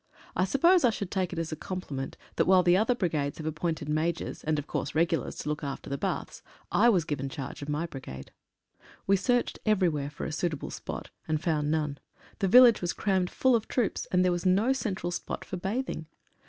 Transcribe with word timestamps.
I 0.35 0.45
suppose 0.45 0.83
I 0.83 0.89
should 0.89 1.11
take 1.11 1.31
it 1.31 1.37
as 1.37 1.51
a 1.51 1.55
compliment 1.55 2.17
that 2.35 2.45
while 2.47 2.63
the 2.63 2.75
other 2.75 2.95
brigades 2.95 3.37
have 3.37 3.45
appointed 3.45 3.87
Majors, 3.87 4.43
and, 4.43 4.57
of 4.57 4.65
course, 4.65 4.95
regulars, 4.95 5.35
to 5.35 5.49
look 5.49 5.63
after 5.63 5.91
the 5.91 5.97
baths, 5.99 6.41
I 6.71 6.89
was 6.89 7.05
given 7.05 7.29
charge 7.29 7.61
of 7.61 7.69
my 7.69 7.85
brigade. 7.85 8.31
We 9.05 9.15
searched 9.15 9.59
everywhere 9.63 10.09
for 10.09 10.25
a 10.25 10.31
suitable 10.31 10.71
spot, 10.71 11.11
and 11.27 11.39
found 11.39 11.69
none. 11.69 11.99
The 12.39 12.47
village 12.47 12.81
was 12.81 12.93
crammed 12.93 13.29
full 13.29 13.55
of 13.55 13.67
troops, 13.67 14.07
and 14.11 14.25
there 14.25 14.31
was 14.31 14.43
no 14.43 14.73
central 14.73 15.11
spot 15.11 15.45
for 15.45 15.57
bathing. 15.57 16.07